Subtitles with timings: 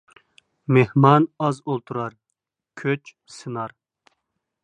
[0.77, 2.17] مېھمان ئاز ئولتۇرار،
[2.83, 3.79] كۆچ سىنار.